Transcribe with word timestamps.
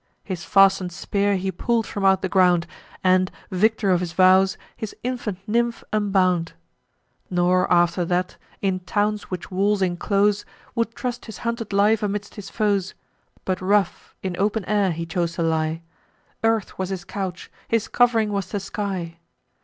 His 0.23 0.43
fasten'd 0.43 0.91
spear 0.91 1.35
he 1.35 1.51
pull'd 1.51 1.85
from 1.85 2.03
out 2.05 2.23
the 2.23 2.27
ground, 2.27 2.65
And, 3.03 3.29
victor 3.51 3.91
of 3.91 3.99
his 3.99 4.13
vows, 4.13 4.57
his 4.75 4.95
infant 5.03 5.37
nymph 5.45 5.83
unbound; 5.93 6.53
Nor, 7.29 7.71
after 7.71 8.03
that, 8.05 8.35
in 8.63 8.79
towns 8.79 9.29
which 9.29 9.51
walls 9.51 9.83
inclose, 9.83 10.43
Would 10.73 10.95
trust 10.95 11.25
his 11.27 11.37
hunted 11.45 11.71
life 11.71 12.01
amidst 12.01 12.33
his 12.33 12.49
foes; 12.49 12.95
But, 13.45 13.61
rough, 13.61 14.15
in 14.23 14.35
open 14.39 14.65
air 14.65 14.89
he 14.91 15.05
chose 15.05 15.33
to 15.33 15.43
lie; 15.43 15.83
Earth 16.43 16.79
was 16.79 16.89
his 16.89 17.03
couch, 17.05 17.51
his 17.67 17.87
cov'ring 17.87 18.31
was 18.31 18.49
the 18.49 18.59
sky. 18.59 19.19